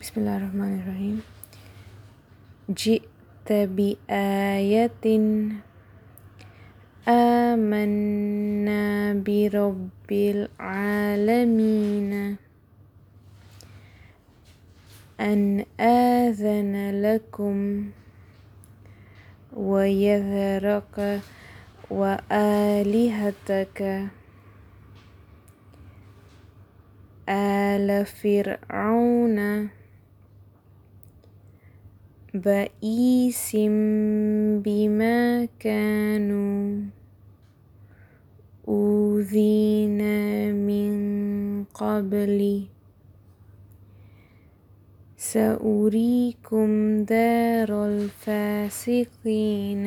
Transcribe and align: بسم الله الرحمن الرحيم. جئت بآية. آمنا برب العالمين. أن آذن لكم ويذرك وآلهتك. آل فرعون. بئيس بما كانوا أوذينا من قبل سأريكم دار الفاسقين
بسم 0.00 0.20
الله 0.20 0.36
الرحمن 0.36 0.80
الرحيم. 0.80 1.18
جئت 2.72 3.52
بآية. 3.52 5.04
آمنا 7.08 9.12
برب 9.12 10.10
العالمين. 10.12 12.36
أن 15.20 15.64
آذن 15.80 17.02
لكم 17.04 17.90
ويذرك 19.52 21.20
وآلهتك. 21.90 24.08
آل 27.28 28.06
فرعون. 28.06 29.79
بئيس 32.34 33.56
بما 34.64 35.48
كانوا 35.58 36.82
أوذينا 38.68 40.52
من 40.52 40.94
قبل 41.64 42.64
سأريكم 45.16 47.02
دار 47.04 47.86
الفاسقين 47.86 49.84